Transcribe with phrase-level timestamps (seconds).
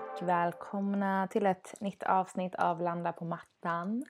[0.00, 4.04] Och välkomna till ett nytt avsnitt av Landa på mattan.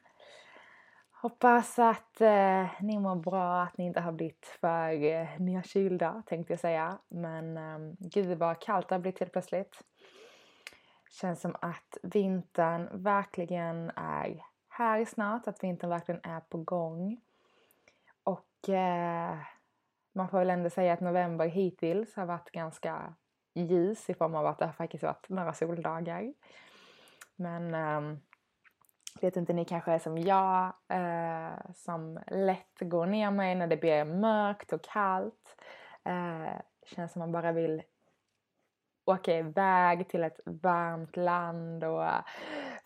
[1.11, 6.53] Hoppas att eh, ni mår bra, att ni inte har blivit för eh, nedkylda tänkte
[6.53, 6.99] jag säga.
[7.09, 9.83] Men eh, gud vad kallt det har blivit helt plötsligt.
[11.11, 17.21] Känns som att vintern verkligen är här snart, att vintern verkligen är på gång.
[18.25, 19.37] Och eh,
[20.13, 23.15] man får väl ändå säga att november hittills har varit ganska
[23.55, 26.35] ljus i form av att det har faktiskt varit några soldagar.
[27.37, 28.19] Men eh,
[29.21, 33.77] vet inte, ni kanske är som jag eh, som lätt går ner mig när det
[33.77, 35.57] blir mörkt och kallt.
[36.05, 37.83] Eh, känns som man bara vill
[39.05, 42.05] åka iväg till ett varmt land och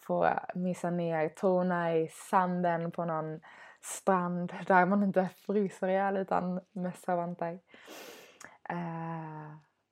[0.01, 3.41] få missa ner tårna i sanden på någon
[3.81, 7.53] strand där man inte fryser ihjäl utan mössa och vantar.
[8.73, 9.34] Uh, eh,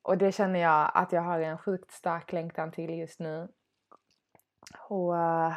[0.03, 3.47] och det känner jag att jag har en sjukt stark längtan till just nu.
[4.89, 5.53] Och uh,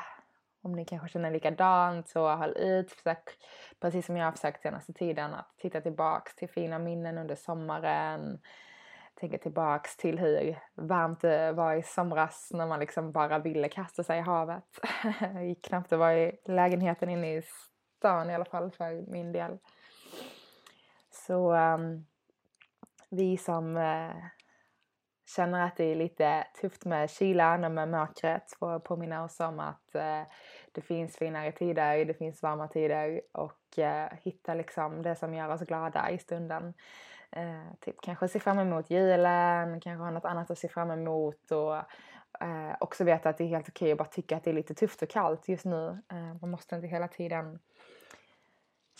[0.67, 2.93] om ni kanske känner likadant så håll ut.
[2.93, 3.39] Försök,
[3.81, 8.39] precis som jag har försökt senaste tiden, att titta tillbaks till fina minnen under sommaren.
[9.15, 14.03] Tänka tillbaks till hur varmt det var i somras när man liksom bara ville kasta
[14.03, 14.65] sig i havet.
[15.35, 17.43] det gick knappt att vara i lägenheten inne i
[17.99, 19.59] stan i alla fall för min del.
[21.11, 22.07] Så um,
[23.11, 24.13] vi som uh,
[25.27, 29.61] känner att det är lite tufft med kylan och med mörkret får påminna oss om
[29.61, 30.23] att eh,
[30.73, 35.49] det finns finare tider, det finns varma tider och eh, hitta liksom det som gör
[35.49, 36.75] oss glada i stunden.
[37.31, 41.51] Eh, typ kanske se fram emot julen, kanske ha något annat att se fram emot
[41.51, 41.77] och
[42.81, 44.75] också veta att det är helt okej okay att bara tycka att det är lite
[44.75, 46.03] tufft och kallt just nu.
[46.41, 47.59] man måste inte hela tiden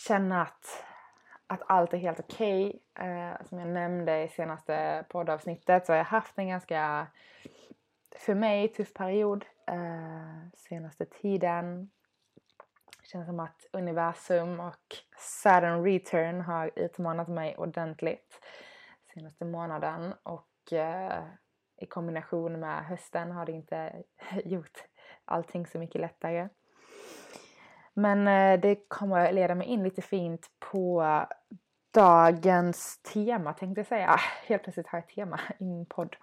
[0.07, 0.83] känna att,
[1.47, 2.67] att allt är helt okej.
[2.67, 3.45] Okay.
[3.45, 7.07] som jag nämnde i senaste poddavsnittet så har jag haft en ganska,
[8.15, 11.89] för mig, tuff period eh, senaste tiden.
[13.01, 18.41] Det känns som att universum och Saturn return har utmanat mig ordentligt
[19.13, 21.23] senaste månaden och eh,
[21.77, 24.03] i kombination med hösten har det inte
[24.45, 24.83] gjort
[25.25, 26.49] allting så mycket lättare.
[27.99, 31.03] Men eh, det kommer leda mig in lite fint på
[31.93, 34.09] dagens tema tänkte jag säga.
[34.09, 36.15] Ah, helt plötsligt har jag ett tema i min podd.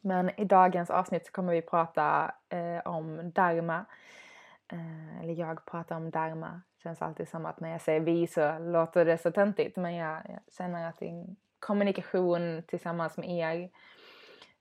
[0.00, 3.84] Men i dagens avsnitt så kommer vi prata eh, om dharma.
[4.72, 6.60] Eh, eller jag pratar om dharma.
[6.82, 9.76] Känns alltid som att när jag säger vi så låter det så töntigt.
[9.76, 13.70] Men jag, jag känner att det är en kommunikation tillsammans med er.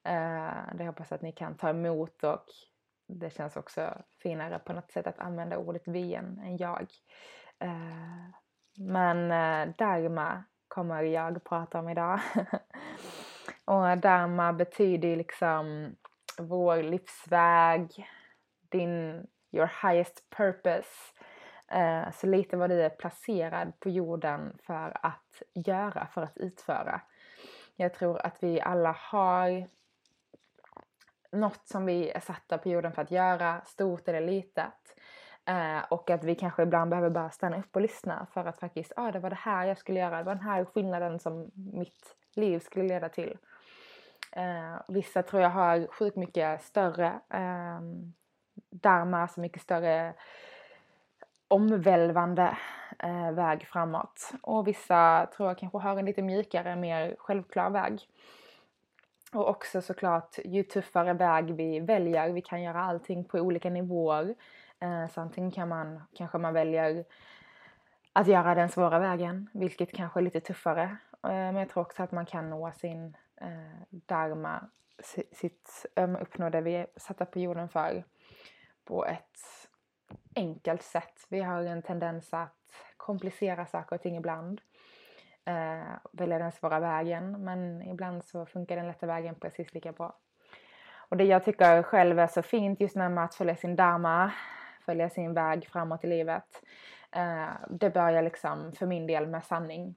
[0.03, 2.45] Eh, det hoppas att ni kan ta emot och
[3.07, 6.87] det känns också finare på något sätt att använda ordet vi än, än jag.
[7.59, 8.29] Eh,
[8.77, 12.19] men eh, dharma kommer jag prata om idag.
[13.65, 15.95] Och dharma betyder liksom
[16.37, 18.07] vår livsväg,
[18.69, 20.89] din, your highest purpose.
[21.67, 27.01] Eh, så lite vad du är placerad på jorden för att göra, för att utföra.
[27.75, 29.67] Jag tror att vi alla har
[31.33, 34.95] något som vi är satta på jorden för att göra, stort eller litet.
[35.45, 38.93] Eh, och att vi kanske ibland behöver bara stanna upp och lyssna för att faktiskt,
[38.95, 41.51] ja ah, det var det här jag skulle göra, det var den här skillnaden som
[41.55, 43.37] mitt liv skulle leda till.
[44.31, 47.79] Eh, vissa tror jag har sjukt mycket större eh,
[48.69, 50.13] dharma, så mycket större
[51.47, 52.57] omvälvande
[52.99, 54.31] eh, väg framåt.
[54.41, 58.01] Och vissa tror jag kanske har en lite mjukare, mer självklar väg.
[59.33, 64.35] Och också såklart, ju tuffare väg vi väljer, vi kan göra allting på olika nivåer.
[64.79, 67.05] Eh, så antingen kan man, kanske man väljer
[68.13, 70.83] att göra den svåra vägen, vilket kanske är lite tuffare.
[71.23, 74.69] Eh, men jag tror också att man kan nå sin eh, dharma,
[75.31, 78.03] sitt, um, uppnå det vi är satta på jorden för
[78.85, 79.69] på ett
[80.35, 81.25] enkelt sätt.
[81.29, 82.55] Vi har en tendens att
[82.97, 84.61] komplicera saker och ting ibland.
[85.45, 90.15] Eh, välja den svåra vägen men ibland så funkar den lätta vägen precis lika bra.
[91.09, 94.31] Och det jag tycker själv är så fint just när med att följa sin dharma,
[94.85, 96.61] följa sin väg framåt i livet
[97.15, 99.95] Eh, det börjar liksom för min del med sanning.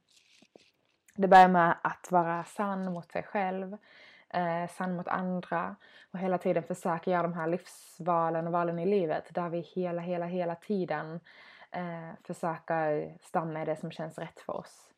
[1.14, 3.76] Det börjar med att vara sann mot sig själv,
[4.28, 5.76] eh, sann mot andra
[6.12, 10.02] och hela tiden försöka göra de här livsvalen och valen i livet där vi hela,
[10.02, 11.20] hela, hela tiden
[11.70, 14.92] eh, försöker stanna i det som känns rätt för oss.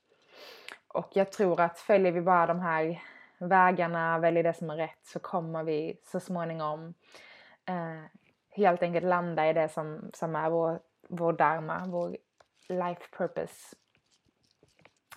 [0.89, 3.03] Och jag tror att följer vi bara de här
[3.39, 6.95] vägarna, väljer det som är rätt så kommer vi så småningom
[7.67, 8.03] eh,
[8.51, 12.17] helt enkelt landa i det som, som är vår, vår dharma, vår
[12.69, 13.77] life purpose,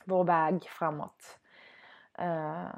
[0.05, 1.39] vår väg framåt.
[2.17, 2.75] Eh,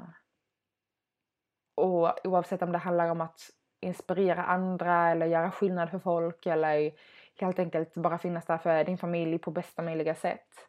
[1.74, 3.40] och oavsett om det handlar om att
[3.80, 6.92] inspirera andra eller göra skillnad för folk eller
[7.40, 10.68] helt enkelt bara finnas där för din familj på bästa möjliga sätt,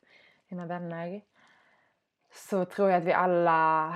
[0.50, 1.22] dina vänner,
[2.36, 3.94] så tror jag att vi alla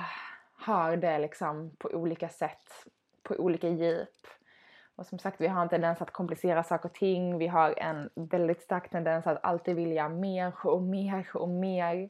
[0.53, 2.85] har det liksom på olika sätt,
[3.23, 4.27] på olika djup.
[4.95, 7.37] Och som sagt, vi har en tendens att komplicera saker och ting.
[7.37, 12.09] Vi har en väldigt stark tendens att alltid vilja mer och mer och mer.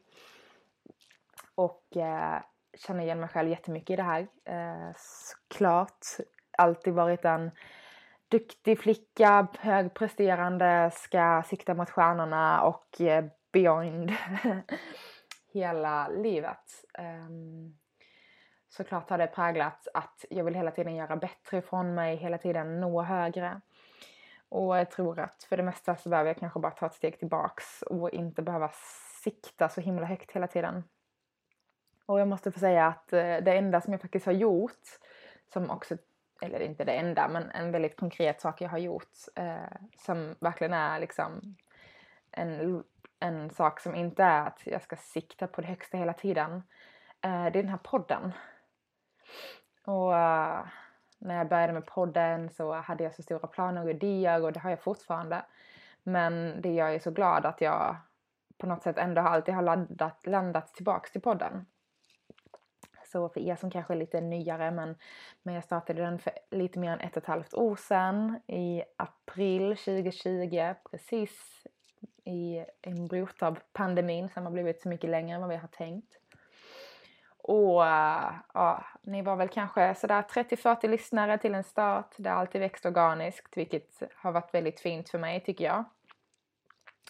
[1.54, 2.42] Och eh,
[2.74, 4.26] känner igen mig själv jättemycket i det här.
[4.44, 6.06] Eh, såklart
[6.58, 7.50] alltid varit en
[8.28, 14.12] duktig flicka, högpresterande, ska sikta mot stjärnorna och eh, beyond
[15.52, 16.84] hela livet.
[16.98, 17.78] Um,
[18.68, 22.80] såklart har det präglat att jag vill hela tiden göra bättre ifrån mig, hela tiden
[22.80, 23.60] nå högre.
[24.48, 27.18] Och jag tror att för det mesta så behöver jag kanske bara ta ett steg
[27.18, 28.70] tillbaks och inte behöva
[29.24, 30.84] sikta så himla högt hela tiden.
[32.06, 34.86] Och jag måste få säga att eh, det enda som jag faktiskt har gjort,
[35.52, 35.96] som också,
[36.42, 40.72] eller inte det enda, men en väldigt konkret sak jag har gjort eh, som verkligen
[40.72, 41.56] är liksom
[42.30, 42.84] en,
[43.20, 46.62] en sak som inte är att jag ska sikta på det högsta hela tiden.
[47.20, 48.32] Eh, det är den här podden.
[49.84, 50.66] Och eh,
[51.18, 54.60] när jag började med podden så hade jag så stora planer och idéer och det
[54.60, 55.44] har jag fortfarande.
[56.02, 57.96] Men det gör jag så glad att jag
[58.58, 61.66] på något sätt ändå alltid har landat, landat tillbaks till podden.
[63.04, 64.96] Så för er som kanske är lite nyare men,
[65.42, 68.82] men jag startade den för lite mer än ett och ett halvt år sedan i
[68.96, 71.66] april 2020 precis
[72.24, 75.68] i en brot av pandemin som har blivit så mycket längre än vad vi har
[75.68, 76.16] tänkt.
[77.42, 82.14] Och eh, ja, ni var väl kanske sådär 30-40 lyssnare till en start.
[82.16, 85.84] Det har alltid växt organiskt vilket har varit väldigt fint för mig tycker jag.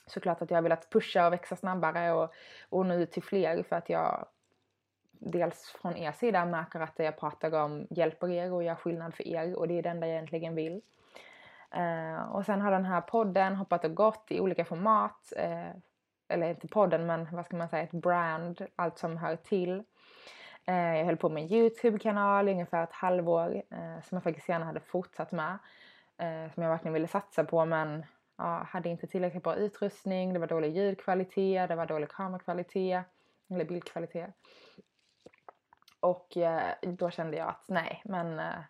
[0.07, 2.35] Såklart att jag har velat pusha och växa snabbare och,
[2.69, 4.27] och nå ut till fler för att jag
[5.21, 9.15] dels från er sida märker att det jag pratar om hjälper er och gör skillnad
[9.15, 10.81] för er och det är det enda jag egentligen vill.
[11.75, 15.33] Eh, och sen har den här podden hoppat och gått i olika format.
[15.37, 15.71] Eh,
[16.29, 19.85] eller inte podden men vad ska man säga, ett brand, allt som hör till.
[20.67, 24.49] Eh, jag höll på med en Youtube-kanal i ungefär ett halvår eh, som jag faktiskt
[24.49, 25.59] gärna hade fortsatt med.
[26.19, 28.07] Eh, som jag verkligen ville satsa på men
[28.39, 33.05] ja, hade inte tillräckligt bra utrustning, det var dålig ljudkvalitet, det var dålig kamerakvalitet
[33.51, 34.31] eller bildkvalitet.
[36.01, 38.61] Och eh, då kände jag att nej, men eh,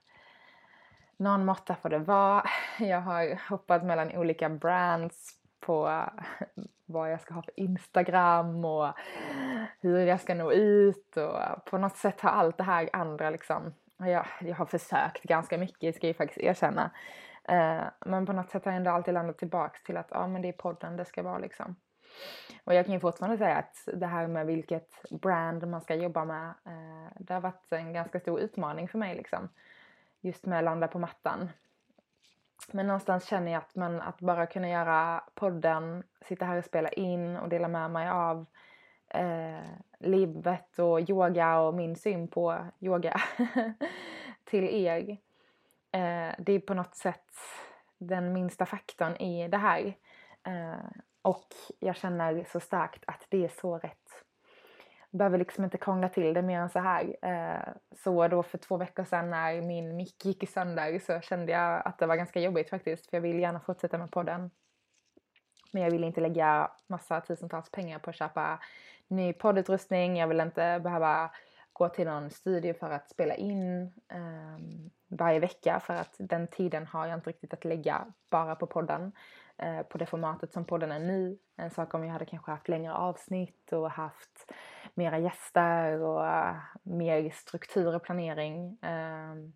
[1.20, 2.44] någon måtta får det vara.
[2.78, 6.05] Jag har hoppat mellan olika brands på
[6.87, 8.93] vad jag ska ha för Instagram och
[9.81, 13.75] hur jag ska nå ut och på något sätt har allt det här andra liksom
[13.96, 16.90] jag, jag har försökt ganska mycket ska jag faktiskt erkänna.
[17.49, 20.43] Eh, men på något sätt har jag ändå alltid landat tillbaks till att ja men
[20.43, 21.77] det är podden det ska vara liksom.
[22.65, 26.24] Och jag kan ju fortfarande säga att det här med vilket brand man ska jobba
[26.24, 29.48] med, eh, det har varit en ganska stor utmaning för mig liksom.
[30.20, 31.50] Just med att landa på mattan.
[32.72, 36.89] Men någonstans känner jag att, man, att bara kunna göra podden, sitta här och spela
[36.89, 38.46] in och dela med mig av
[39.08, 43.20] eh, livet och yoga och min syn på yoga
[44.44, 45.10] till er.
[45.93, 47.34] Eh, det är på något sätt
[47.98, 49.96] den minsta faktorn i det här.
[50.43, 51.48] Eh, och
[51.79, 54.24] jag känner så starkt att det är så rätt.
[55.10, 57.17] Behöver liksom inte krångla till det mer än så här.
[57.22, 57.72] Eh,
[58.05, 61.98] så då för två veckor sedan när min mick gick sönder så kände jag att
[61.98, 64.50] det var ganska jobbigt faktiskt för jag vill gärna fortsätta med podden.
[65.72, 68.60] Men jag vill inte lägga massa tusentals pengar på att köpa
[69.08, 70.17] ny poddutrustning.
[70.17, 71.31] Jag vill inte behöva
[71.72, 76.86] gå till någon studio för att spela in ehm, varje vecka för att den tiden
[76.86, 79.12] har jag inte riktigt att lägga bara på podden.
[79.56, 81.38] Eh, på det formatet som podden är nu.
[81.56, 84.52] En sak om jag hade kanske haft längre avsnitt och haft
[84.94, 88.79] mera gäster och eh, mer struktur och planering.
[88.82, 89.53] Ehm,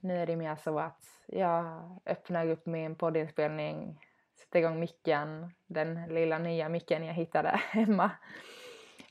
[0.00, 4.00] nu är det mer så att jag öppnar upp min poddinspelning,
[4.38, 8.10] sätter igång micken, den lilla nya micken jag hittade hemma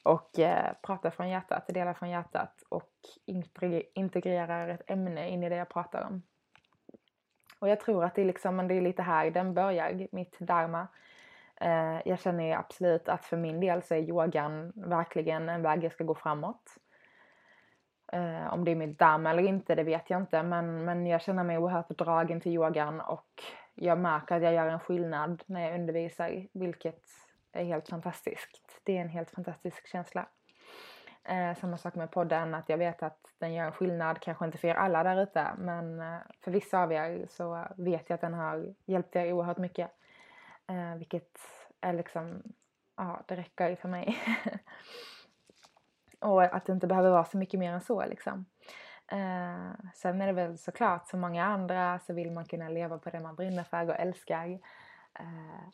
[0.04, 2.92] och eh, pratar från hjärtat, delar från hjärtat och
[3.94, 6.22] integrerar ett ämne in i det jag pratar om.
[7.60, 10.88] Och jag tror att det är, liksom, det är lite här den börjar, mitt dharma.
[11.64, 15.84] Eh, jag känner ju absolut att för min del så är yogan verkligen en väg
[15.84, 16.78] jag ska gå framåt.
[18.14, 20.44] Eh, om det är mitt damm eller inte, det vet jag inte.
[20.44, 23.44] Men, men jag känner mig oerhört dragen till yogan och
[23.74, 27.04] jag märker att jag gör en skillnad när jag undervisar, vilket
[27.52, 28.82] är helt fantastiskt.
[28.84, 30.26] Det är en helt fantastisk känsla.
[31.24, 34.58] Eh, samma sak med podden, att jag vet att den gör en skillnad, kanske inte
[34.58, 38.22] för er alla där ute, men eh, för vissa av er så vet jag att
[38.22, 39.92] den har hjälpt er oerhört mycket.
[40.70, 41.40] Eh, vilket
[41.82, 42.44] är liksom,
[42.98, 44.18] ja, det räcker för mig.
[46.20, 48.46] och att det inte behöver vara så mycket mer än så liksom.
[49.12, 53.10] Eh, sen är det väl såklart som många andra så vill man kunna leva på
[53.10, 54.60] det man brinner för och älskar.
[55.20, 55.70] Eh,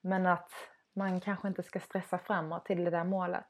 [0.00, 0.50] men att
[0.92, 3.46] man kanske inte ska stressa framåt till det där målet.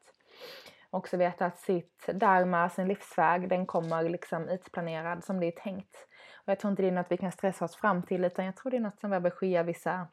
[0.90, 6.08] Också veta att sitt dharma, sin livsväg, den kommer liksom utplanerad som det är tänkt.
[6.36, 8.56] Och jag tror inte det är något vi kan stressa oss fram till utan jag
[8.56, 10.08] tror det är något som behöver ske vissa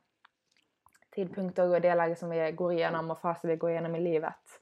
[1.16, 4.60] tidpunkter och delar som vi går igenom och faser vi går igenom i livet.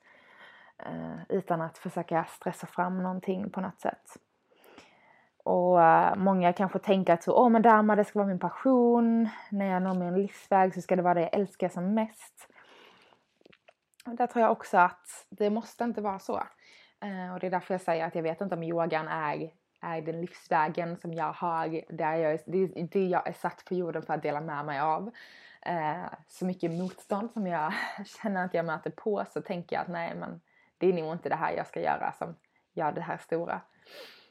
[0.78, 4.18] Eh, utan att försöka stressa fram någonting på något sätt.
[5.44, 9.30] Och eh, många kanske tänker att så, åh men dharma det ska vara min passion.
[9.52, 12.50] När jag når min livsväg så ska det vara det jag älskar som mest.
[14.06, 16.44] Och där tror jag också att det måste inte vara så.
[17.02, 20.02] Eh, och det är därför jag säger att jag vet inte om yogan är, är
[20.02, 21.82] den livsvägen som jag har.
[21.90, 25.12] Där jag, det, det jag är satt på jorden för att dela med mig av
[25.65, 27.74] eh, så mycket motstånd som jag
[28.05, 30.41] känner att jag möter på så tänker jag att nej men
[30.77, 32.36] det är nog inte det här jag ska göra som
[32.74, 33.62] gör det här stora.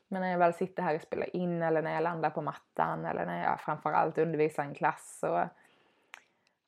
[0.09, 3.05] Men när jag väl sitter här och spelar in eller när jag landar på mattan
[3.05, 5.49] eller när jag framförallt undervisar en klass så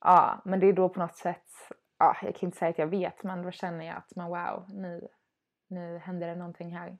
[0.01, 1.49] ja, men det är då på något sätt,
[1.99, 4.65] ja, jag kan inte säga att jag vet men då känner jag att men wow,
[4.69, 5.09] nu,
[5.69, 6.99] nu händer det någonting här.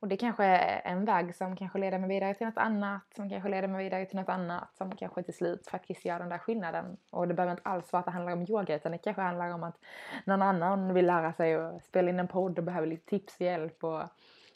[0.00, 3.30] Och det kanske är en väg som kanske leder mig vidare till något annat, som
[3.30, 6.38] kanske leder mig vidare till något annat, som kanske till slut faktiskt gör den där
[6.38, 6.96] skillnaden.
[7.10, 9.54] Och det behöver inte alls vara att det handlar om yoga, utan det kanske handlar
[9.54, 9.78] om att
[10.24, 13.46] någon annan vill lära sig att spela in en podd och behöver lite tips och
[13.46, 13.84] hjälp.
[13.84, 14.02] Och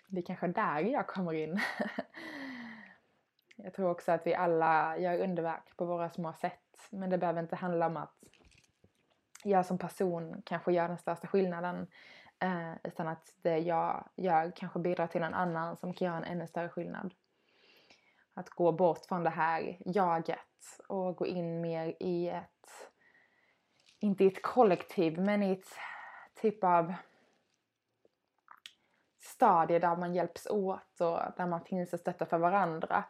[0.08, 1.60] det är kanske där jag kommer in.
[3.56, 7.40] jag tror också att vi alla gör underverk på våra små sätt, men det behöver
[7.40, 8.14] inte handla om att
[9.44, 11.86] jag som person kanske gör den största skillnaden
[12.44, 16.24] Eh, utan att det jag gör kanske bidrar till en annan som kan göra en
[16.24, 17.14] ännu större skillnad.
[18.34, 22.90] Att gå bort från det här jaget och gå in mer i ett,
[23.98, 25.68] inte i ett kollektiv, men i ett
[26.34, 26.94] typ av
[29.20, 33.04] stadie där man hjälps åt och där man finns och stöttar för varandra.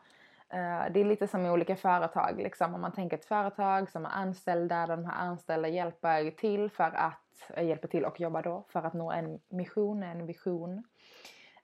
[0.53, 2.37] Eh, det är lite som i olika företag.
[2.37, 2.75] Liksom.
[2.75, 6.91] Om man tänker ett företag som har anställda, där de här anställda hjälper till för
[6.95, 10.85] att eh, hjälper till och jobbar då för att nå en mission, en vision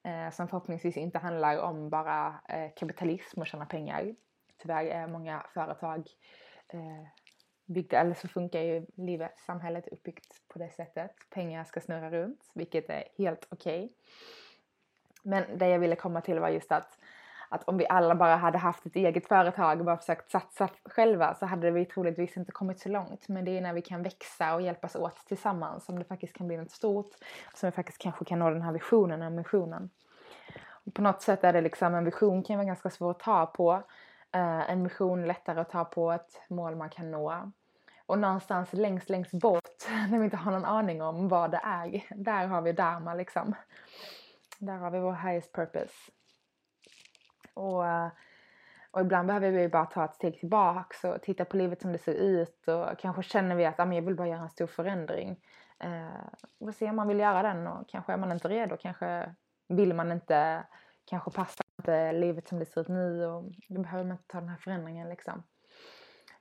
[0.02, 4.14] eh, som förhoppningsvis inte handlar om bara eh, kapitalism och tjäna pengar.
[4.62, 6.08] Tyvärr är många företag
[6.68, 7.06] eh,
[7.66, 11.10] byggda, eller så funkar ju livet, samhället uppbyggt på det sättet.
[11.30, 13.84] Pengar ska snurra runt, vilket är helt okej.
[13.84, 13.94] Okay.
[15.22, 16.98] Men det jag ville komma till var just att
[17.52, 21.34] att om vi alla bara hade haft ett eget företag och bara försökt satsa själva
[21.34, 23.28] så hade vi troligtvis inte kommit så långt.
[23.28, 26.46] Men det är när vi kan växa och hjälpas åt tillsammans som det faktiskt kan
[26.46, 27.10] bli något stort.
[27.54, 29.90] Som vi faktiskt kanske kan nå den här visionen och missionen.
[30.84, 33.46] Och på något sätt är det liksom, en vision kan vara ganska svår att ta
[33.46, 33.72] på.
[34.36, 37.52] Uh, en mission lättare att ta på, ett mål man kan nå.
[38.06, 42.04] Och någonstans längst, längst bort, när vi inte har någon aning om vad det är,
[42.10, 43.54] där har vi Dharma liksom.
[44.58, 45.94] Där har vi vår highest purpose.
[47.60, 48.08] Och, eh,
[48.90, 51.98] och ibland behöver vi bara ta ett steg tillbaks och titta på livet som det
[51.98, 55.40] ser ut och kanske känner vi att ah, jag vill bara göra en stor förändring.
[55.78, 56.24] Eh,
[56.58, 59.34] och se om man vill göra den och kanske är man inte redo, kanske
[59.68, 60.66] vill man inte,
[61.04, 64.40] kanske passar inte livet som det ser ut nu och då behöver man inte ta
[64.40, 65.42] den här förändringen liksom.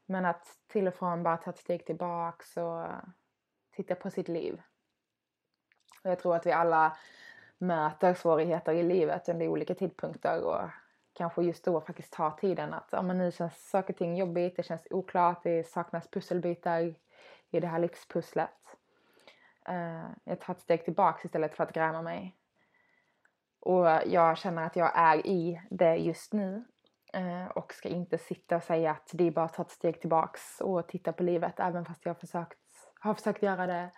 [0.05, 2.85] Men att till och från bara ta ett steg tillbaks och
[3.75, 4.61] titta på sitt liv.
[6.03, 6.97] Och jag tror att vi alla
[7.57, 10.69] möter svårigheter i livet under olika tidpunkter och
[11.13, 14.55] kanske just då faktiskt ta tiden att ja, men nu känns saker och ting jobbigt,
[14.55, 16.95] det känns oklart, det saknas pusselbitar
[17.49, 18.49] i det här livspusslet.
[19.69, 22.35] Uh, jag tar ett steg tillbaks istället för att gräma mig.
[23.59, 26.65] Och jag känner att jag är i det just nu
[27.17, 30.01] uh, och ska inte sitta och säga att det är bara att ta ett steg
[30.01, 31.59] tillbaks och titta på livet.
[31.59, 32.59] Även fast jag har försökt,
[32.99, 33.89] har försökt göra det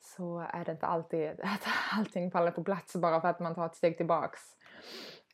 [0.00, 3.66] så är det inte alltid att allting faller på plats bara för att man tar
[3.66, 4.40] ett steg tillbaks.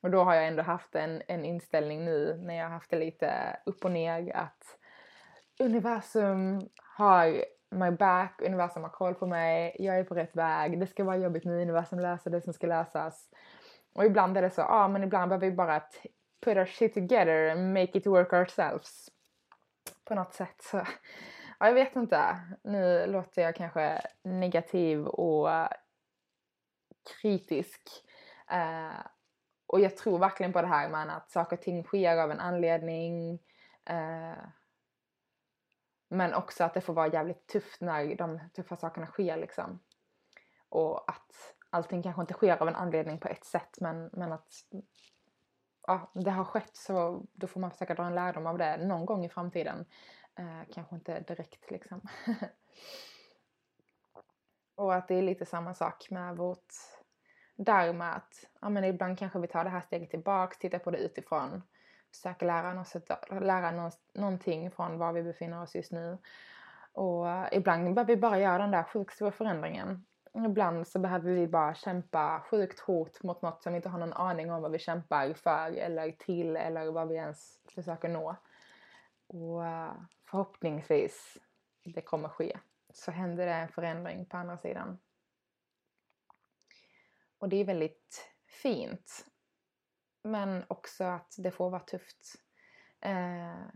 [0.01, 2.99] Och då har jag ändå haft en, en inställning nu när jag har haft det
[2.99, 4.79] lite upp och ner att
[5.59, 10.87] universum har my back, universum har koll på mig, jag är på rätt väg, det
[10.87, 13.29] ska vara jobbigt nu, universum löser det som ska lösas.
[13.93, 15.83] Och ibland är det så, ja ah, men ibland behöver vi bara
[16.45, 19.11] put our shit together and make it work ourselves.
[20.05, 20.77] på något sätt så,
[21.59, 22.41] ja, jag vet inte.
[22.65, 25.49] Nu låter jag kanske negativ och
[27.23, 27.81] kritisk.
[28.53, 29.07] Uh,
[29.71, 32.41] och jag tror verkligen på det här med att saker och ting sker av en
[32.41, 33.39] anledning.
[33.85, 34.45] Eh,
[36.09, 39.81] men också att det får vara jävligt tufft när de tuffa sakerna sker liksom.
[40.69, 44.53] Och att allting kanske inte sker av en anledning på ett sätt men, men att
[45.87, 49.07] ja, det har skett så då får man försöka dra en lärdom av det någon
[49.07, 49.87] gång i framtiden.
[50.35, 52.01] Eh, kanske inte direkt liksom.
[54.75, 56.75] och att det är lite samma sak med vårt
[57.65, 60.91] där med Att ja, men ibland kanske vi tar det här steget tillbaks, tittar på
[60.91, 61.63] det utifrån.
[62.15, 62.97] Försöker lära, oss,
[63.41, 66.19] lära någonting från var vi befinner oss just nu.
[66.93, 71.33] Och eh, ibland behöver vi bara göra den där sjukt stora förändringen ibland så behöver
[71.33, 74.73] vi bara kämpa sjukt hårt mot något som vi inte har någon aning om vad
[74.73, 78.37] vi kämpar för eller till eller vad vi ens försöker nå.
[79.27, 79.93] Och eh,
[80.31, 81.39] förhoppningsvis
[81.85, 82.59] det kommer ske.
[82.93, 84.99] Så händer det en förändring på andra sidan.
[87.41, 89.27] Och det är väldigt fint.
[90.23, 92.35] Men också att det får vara tufft.
[93.01, 93.67] Eh,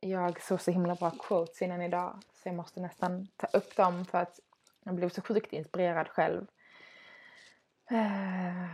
[0.00, 4.04] jag såg så himla bra quotes innan idag så jag måste nästan ta upp dem
[4.04, 4.40] för att
[4.84, 6.46] jag blev så sjukt inspirerad själv.
[7.90, 8.64] Eh,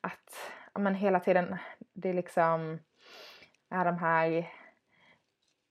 [0.00, 1.56] att men hela tiden,
[1.92, 2.78] det liksom
[3.68, 4.52] är de här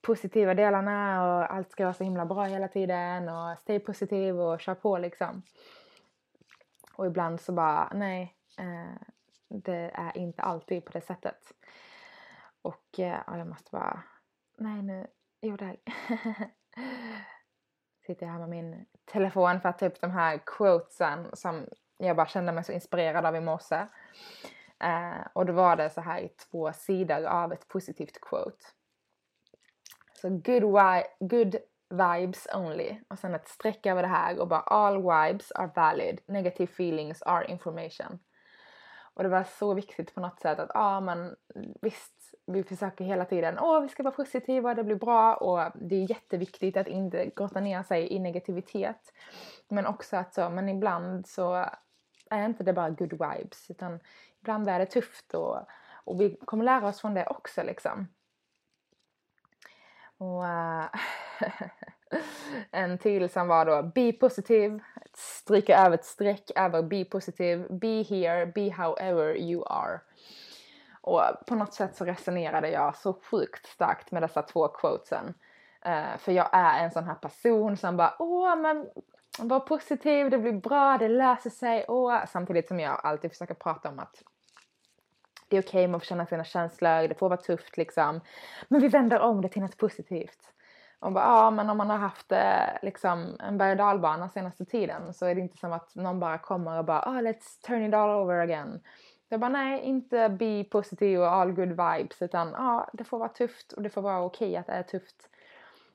[0.02, 4.62] positiva delarna och allt ska vara så himla bra hela tiden och stay positiv och
[4.62, 5.42] kör på liksom.
[6.96, 9.08] Och ibland så bara, nej, eh,
[9.50, 11.54] det är inte alltid på det sättet.
[12.62, 14.04] Och eh, jag måste bara,
[14.58, 15.08] nej nu,
[15.42, 15.78] jo det
[18.06, 22.16] sitter jag här med min telefon för att ta upp de här quotesen som jag
[22.16, 23.88] bara kände mig så inspirerad av i morse.
[24.80, 28.66] Eh, och då var det så här i två sidor av ett positivt quote.
[30.14, 31.56] Så good, good
[31.90, 32.98] vibes only.
[33.08, 36.22] Och sen ett streck över det här och bara all vibes are valid.
[36.28, 38.20] Negative feelings are information.
[39.16, 41.36] Och det var så viktigt på något sätt att ja ah, men
[41.82, 45.96] visst vi försöker hela tiden, åh vi ska vara positiva, det blir bra och det
[45.96, 49.14] är jätteviktigt att inte grotta ner sig i negativitet.
[49.68, 51.66] Men också att så, men ibland så
[52.30, 54.00] är inte det bara good vibes utan
[54.42, 55.58] ibland är det tufft och,
[56.04, 58.08] och vi kommer lära oss från det också liksom.
[60.18, 60.86] Och uh,
[62.72, 64.80] en till som var då be positive,
[65.14, 70.00] stryka över ett streck över be positive, be here, be however you are.
[71.02, 75.34] Och på något sätt så resonerade jag så sjukt starkt med dessa två quotesen.
[75.86, 78.88] Uh, för jag är en sån här person som bara åh men
[79.40, 81.86] var positiv, det blir bra, det löser sig.
[81.88, 82.26] Åh.
[82.28, 84.24] Samtidigt som jag alltid försöker prata om att
[85.48, 88.22] det är okej okay med att känna sina känslor, det får vara tufft liksom.
[88.68, 90.55] Men vi vänder om det till något positivt.
[91.00, 94.66] Och bara, ja men om man har haft eh, liksom en berg och dalbana senaste
[94.66, 97.84] tiden så är det inte som att någon bara kommer och bara oh, let's turn
[97.84, 98.80] it all over again.
[99.30, 103.30] Jag bara nej, inte be positiv och all good vibes utan ja, det får vara
[103.30, 105.30] tufft och det får vara okej okay att det är tufft.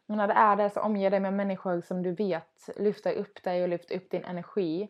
[0.06, 3.42] Men när det är det så omge dig med människor som du vet lyfter upp
[3.42, 4.88] dig och lyfter upp din energi.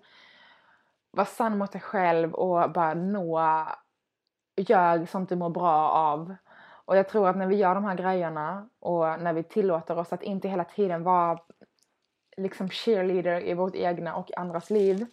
[1.10, 3.40] Var sann mot dig själv och bara nå,
[4.56, 6.34] gör sånt du mår bra av.
[6.90, 10.12] Och jag tror att när vi gör de här grejerna och när vi tillåter oss
[10.12, 11.38] att inte hela tiden vara
[12.36, 15.06] liksom cheerleader i vårt egna och andras liv.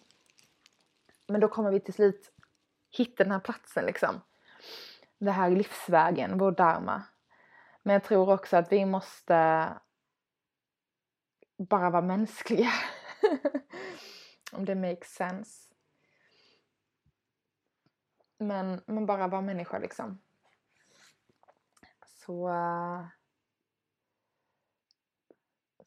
[1.28, 2.32] Men då kommer vi till slut
[2.90, 4.20] hitta den här platsen liksom.
[5.18, 7.02] Det här livsvägen, vår dharma.
[7.82, 9.68] Men jag tror också att vi måste
[11.58, 12.72] bara vara mänskliga.
[14.52, 15.74] Om det makes sense.
[18.38, 20.20] Men, men bara vara människa liksom.
[22.28, 22.50] Så,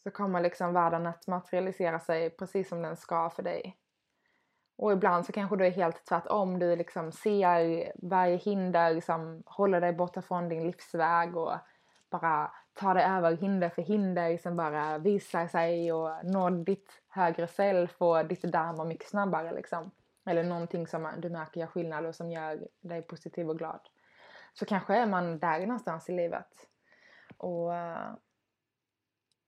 [0.04, 3.78] så kommer liksom världen att materialisera sig precis som den ska för dig.
[4.78, 6.60] Och ibland så kanske du är helt tvärtom.
[6.60, 11.54] Du liksom ser varje hinder som håller dig borta från din livsväg och
[12.10, 17.48] bara tar dig över hinder för hinder som bara visar sig och når ditt högre
[17.48, 19.92] self och ditt dharma mycket snabbare liksom.
[20.26, 23.91] Eller någonting som du märker gör skillnad och som gör dig positiv och glad.
[24.54, 26.68] Så kanske är man där någonstans i livet.
[27.38, 27.72] Och,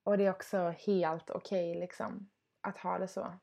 [0.04, 2.30] och det är också helt okej okay, liksom
[2.62, 3.39] att ha det så.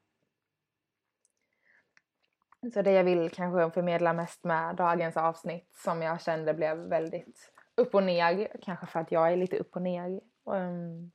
[2.75, 7.53] Så det jag vill kanske förmedla mest med dagens avsnitt som jag kände blev väldigt
[7.75, 8.57] upp och ner.
[8.63, 10.21] Kanske för att jag är lite upp och ner.
[10.55, 11.11] Ehm,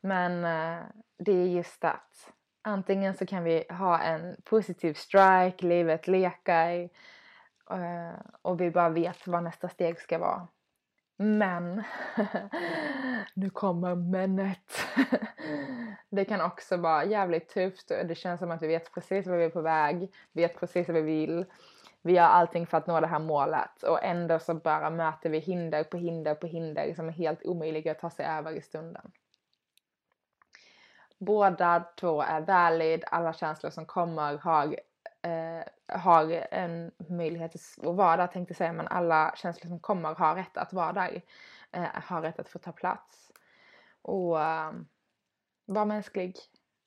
[0.00, 0.84] men eh,
[1.18, 6.88] det är just att antingen så kan vi ha en positiv strike, livet lekar
[7.70, 10.48] Eh, och vi bara vet vad nästa steg ska vara.
[11.16, 11.82] Men,
[13.34, 14.72] nu kommer menet!
[16.10, 17.88] det kan också vara jävligt tufft.
[17.88, 20.94] Det känns som att vi vet precis vad vi är på väg, vet precis vad
[20.96, 21.44] vi vill.
[22.02, 25.38] Vi gör allting för att nå det här målet och ändå så bara möter vi
[25.38, 29.12] hinder på hinder på hinder som är helt omöjliga att ta sig över i stunden.
[31.18, 34.76] Båda två är valid, alla känslor som kommer har
[35.22, 40.14] eh, har en möjlighet att vara där tänkte jag säga, men alla känslor som kommer
[40.14, 41.22] har rätt att vara där.
[41.72, 43.32] Eh, har rätt att få ta plats.
[44.02, 44.72] Och eh,
[45.66, 46.36] vara mänsklig,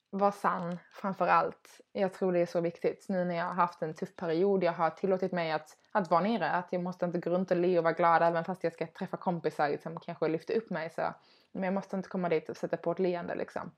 [0.10, 1.82] var sann framför allt.
[1.91, 4.63] Jag tror det är så viktigt nu när jag har haft en tuff period.
[4.63, 7.58] Jag har tillåtit mig att, att vara nere, att jag måste inte gå runt och
[7.58, 10.89] le och vara glad även fast jag ska träffa kompisar som kanske lyfter upp mig.
[10.89, 11.13] Så.
[11.52, 13.72] Men jag måste inte komma dit och sätta på ett leende liksom.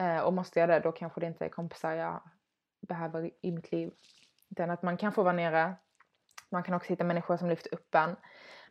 [0.00, 2.20] Eh, och måste jag det då kanske det inte är kompisar jag
[2.80, 3.92] behöver i mitt liv.
[4.50, 5.74] Utan att man kan få vara nere.
[6.50, 8.16] Man kan också hitta människor som lyfter upp en.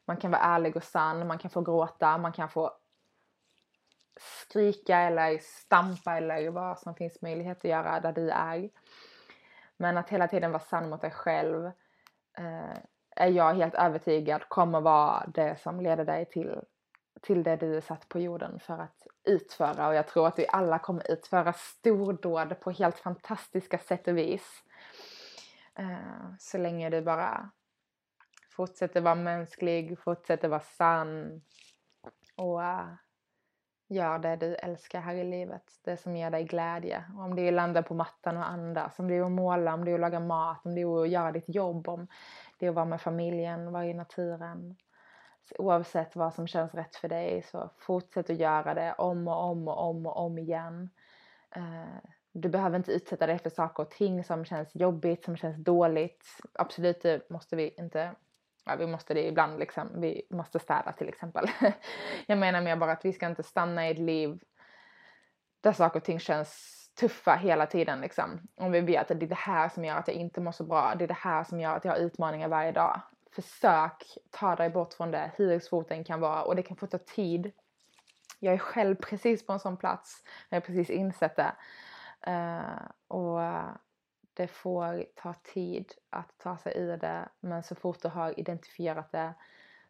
[0.06, 2.74] Man kan vara ärlig och sann, man kan få gråta, man kan få
[4.20, 8.70] skrika eller stampa eller vad som finns möjlighet att göra där du är.
[9.78, 11.66] Men att hela tiden vara sann mot dig själv
[12.38, 12.78] eh,
[13.16, 16.62] är jag helt övertygad kommer vara det som leder dig till,
[17.22, 20.46] till det du är satt på jorden för att utföra och jag tror att vi
[20.50, 24.64] alla kommer utföra stordåd på helt fantastiska sätt och vis.
[25.76, 27.52] Eh, så länge du bara
[28.50, 31.42] fortsätter vara mänsklig, fortsätter vara sann
[32.36, 32.88] och eh,
[33.88, 35.64] gör det du älskar här i livet.
[35.84, 37.04] Det som ger dig glädje.
[37.18, 39.86] Om det är att landa på mattan och andas, om det är att måla, om
[39.86, 42.08] det är att laga mat, om det är att göra ditt jobb, om
[42.60, 44.76] det är att vara med familjen, vara i naturen.
[45.58, 49.68] Oavsett vad som känns rätt för dig så fortsätt att göra det om och om
[49.68, 50.90] och om och om igen.
[51.56, 55.58] Eh, du behöver inte utsätta dig för saker och ting som känns jobbigt, som känns
[55.58, 56.26] dåligt.
[56.54, 58.16] Absolut, det måste vi inte.
[58.66, 59.90] Ja, vi måste det ibland liksom.
[59.96, 61.46] Vi måste städa till exempel.
[62.26, 64.40] jag menar mer bara att vi ska inte stanna i ett liv
[65.62, 68.40] där saker och ting känns tuffa hela tiden liksom.
[68.56, 70.64] Om vi vet att det är det här som gör att jag inte mår så
[70.64, 70.96] bra.
[70.98, 73.02] Det är det här som gör att jag har utmaningar varje dag.
[73.32, 76.88] Försök ta dig bort från det hur svårt det kan vara och det kan få
[76.88, 77.52] ta tid.
[78.40, 80.24] Jag är själv precis på en sån plats.
[80.50, 81.56] Jag har precis insett det.
[82.28, 83.70] Uh, och eh,
[84.34, 89.12] det får ta tid att ta sig ur det men så fort du har identifierat
[89.12, 89.34] det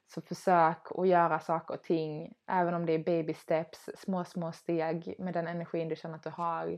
[0.07, 4.51] så försök att göra saker och ting även om det är baby steps, små små
[4.51, 6.77] steg med den energin du känner att du har.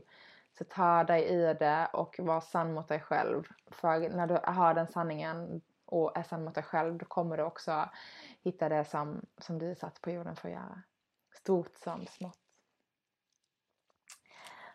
[0.58, 3.44] Så ta dig ur det och var sann mot dig själv.
[3.70, 7.42] För när du har den sanningen och är sann mot dig själv då kommer du
[7.42, 7.90] också
[8.40, 10.82] hitta det som, som du är satt på jorden för att göra.
[11.34, 12.38] Stort som smått.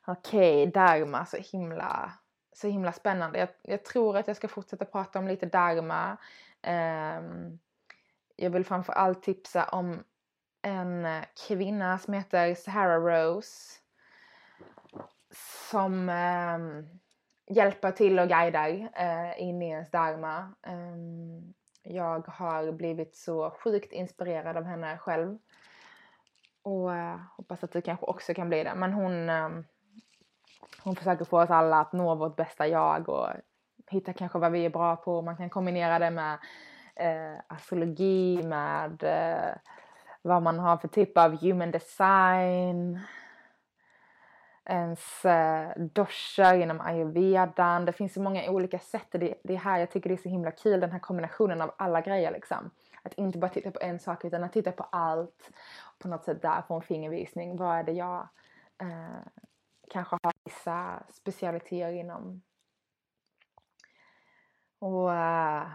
[0.08, 2.14] Okej, okay, Dharma, så himla,
[2.54, 3.40] så himla spännande.
[3.40, 6.12] Jag, jag, tror att jag ska fortsätta prata om lite Dharma.
[6.12, 6.18] Um,
[6.62, 7.60] ehm,
[8.36, 10.04] jag vill framförallt tipsa om
[10.62, 13.80] en kvinna som heter Sahara Rose.
[15.70, 17.00] Som um,
[17.48, 20.40] hjälper till och guidar eh, in i ens Dharma.
[20.40, 21.54] Um, ehm,
[21.84, 25.38] jag har blivit så sjukt inspirerad av henne själv.
[26.62, 28.76] Och uh, hoppas att du kanske också kan bli det.
[28.76, 29.66] Men hon um,
[30.86, 33.30] hon försöker få oss alla att nå vårt bästa jag och
[33.90, 35.22] hitta kanske vad vi är bra på.
[35.22, 36.38] Man kan kombinera det med
[36.96, 39.56] eh, astrologi, med eh,
[40.22, 43.00] vad man har för typ av human design.
[44.66, 47.86] Ens eh, inom ayurvedan.
[47.86, 49.08] Det finns så många olika sätt.
[49.12, 51.74] Det, det är här jag tycker det är så himla kul, den här kombinationen av
[51.78, 52.72] alla grejer liksom.
[53.04, 55.52] Att inte bara titta på en sak utan att titta på allt.
[56.00, 57.58] På något sätt där få en fingervisning.
[57.58, 58.28] Vad är det jag
[58.82, 59.28] eh,
[59.90, 62.42] kanske har vissa specialiteter inom.
[64.80, 65.68] Och, eh,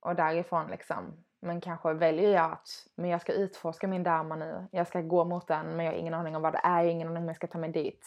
[0.00, 1.24] och därifrån liksom.
[1.44, 4.66] Men kanske väljer jag att men jag ska utforska min dharma nu.
[4.70, 6.76] Jag ska gå mot den men jag har ingen aning om vad det är.
[6.76, 8.06] Jag har ingen aning om jag ska ta mig dit.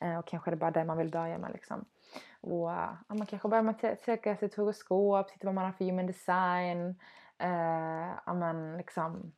[0.00, 1.84] Eh, och kanske är det bara det man vill börja med liksom.
[2.40, 5.72] Och eh, ja, man kanske börjar med att söka sitt horoskop, titta vad man har
[5.72, 6.88] för human design.
[7.42, 9.32] Uh, men liksom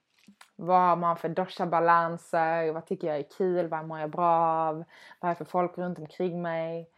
[0.57, 2.73] vad har man för dosha-balanser?
[2.73, 3.69] Vad tycker jag är kul?
[3.69, 4.37] Vad mår jag bra
[4.69, 4.85] av?
[5.21, 6.91] Vad är det för folk runt omkring mig?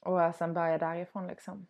[0.00, 1.66] Och sen börja därifrån liksom.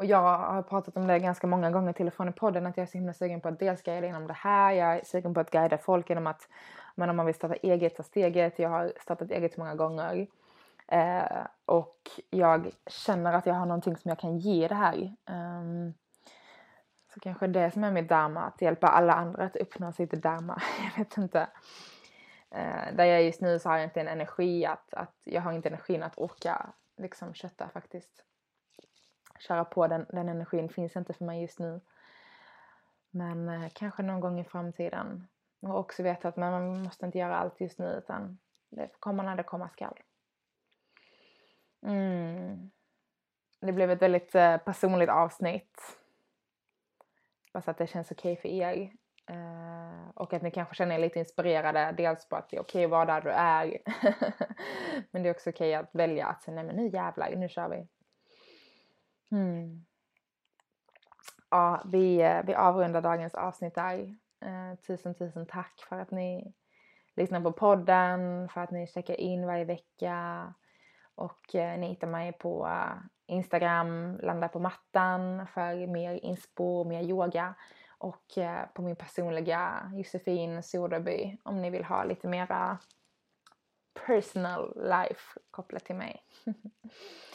[0.00, 2.76] Och jag har pratat om det ganska många gånger till och från i podden att
[2.76, 4.72] jag är så himla sugen på att dels guida inom det här.
[4.72, 6.48] Jag är sugen på att guida folk genom att,
[6.94, 8.58] men om man vill starta eget, ta steget.
[8.58, 10.26] Jag har startat eget många gånger.
[10.88, 11.96] Eh, och
[12.30, 15.16] jag känner att jag har någonting som jag kan ge det här.
[15.30, 15.94] Um,
[17.14, 20.62] så kanske det som är mitt dharma, att hjälpa alla andra att uppnå sitt dharma.
[20.82, 21.48] Jag vet inte.
[22.50, 25.42] Eh, där jag är just nu så har jag inte en energi att, att jag
[25.42, 28.24] har inte energin att orka liksom kötta faktiskt.
[29.40, 31.80] Köra på den, den energin finns inte för mig just nu.
[33.10, 35.26] Men eh, kanske någon gång i framtiden.
[35.60, 39.36] Och också veta att man måste inte göra allt just nu utan det kommer när
[39.36, 39.98] det komma skall.
[41.82, 42.70] Mm.
[43.60, 45.98] Det blev ett väldigt eh, personligt avsnitt.
[47.46, 48.92] Hoppas att det känns okej okay för er.
[49.26, 51.94] Eh, och att ni kanske känner er lite inspirerade.
[51.96, 53.78] Dels på att det är okej okay att vara där du är.
[55.10, 57.48] men det är också okej okay att välja att säga nej men nu jävlar, nu
[57.48, 57.88] kör vi.
[59.30, 59.84] Mm.
[61.50, 64.16] Ja, vi, eh, vi avrundar dagens avsnitt där.
[64.40, 66.54] Eh, tusen tusen tack för att ni
[67.16, 70.54] lyssnar på podden, för att ni checkar in varje vecka.
[71.14, 77.02] Och eh, ni hittar mig på eh, Instagram, landa på mattan för mer inspo, mer
[77.02, 77.54] yoga
[77.98, 82.78] och eh, på min personliga Josefin Soderby om ni vill ha lite mera
[84.06, 86.24] personal life kopplat till mig.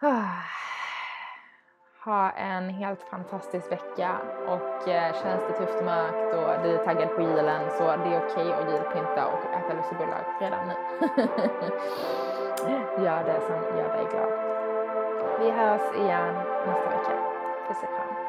[2.04, 6.84] ha en helt fantastisk vecka och eh, känns det tufft och mörkt och du är
[6.84, 10.74] taggad på julen så det är okej att julpynta och äta lussebullar redan nu.
[13.04, 14.32] Gör det som gör dig glad.
[15.40, 16.34] Vi hörs igen
[16.66, 17.12] nästa vecka.
[17.68, 18.25] Puss och kram.